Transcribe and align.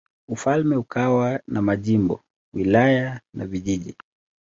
Ufalme 0.29 0.75
ukawa 0.77 1.39
na 1.47 1.61
majimbo, 1.61 2.21
wilaya 2.53 3.21
na 3.33 3.45
vijiji. 3.45 3.95